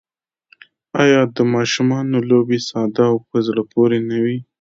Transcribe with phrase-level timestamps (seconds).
[1.03, 4.37] آیا د ماشومانو لوبې ساده او په زړه پورې نه وي؟